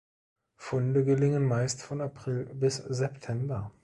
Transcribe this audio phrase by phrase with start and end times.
[0.55, 3.69] Funde gelingen meist von April bis September.